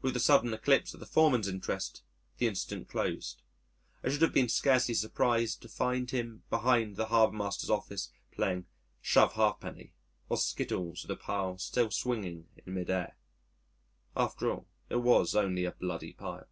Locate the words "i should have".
4.02-4.32